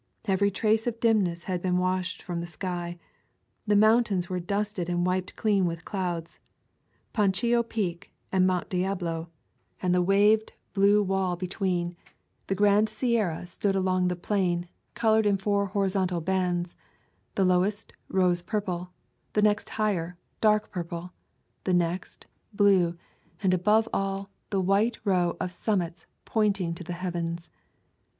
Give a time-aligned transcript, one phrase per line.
[0.25, 2.97] Every trace of dimness had been washed from the sky;
[3.67, 6.39] the mountains were dusted and wiped clean with clouds—
[7.13, 9.29] Pacheco Peak and Mount Diablo,
[9.79, 11.35] and the waved blue {211] A Thousand Mile Walk wall
[11.85, 11.97] between;
[12.47, 16.75] the grand Sierra stood along the plain, colored in four horizontal bands:—
[17.35, 18.89] the lowest, rose purple;
[19.33, 21.13] the next higher, dark purple;
[21.63, 22.97] the next, blue;
[23.43, 27.51] and, above all, the white row of summits pointing to the heavens.